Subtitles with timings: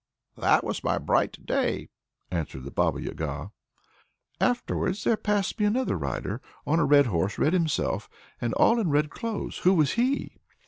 [0.35, 1.89] "That was my bright Day!"
[2.31, 3.51] answered the Baba Yaga.
[4.39, 8.09] "Afterwards there passed me another rider, on a red horse; red himself,
[8.41, 9.59] and all in red clothes.
[9.59, 10.37] Who was he?"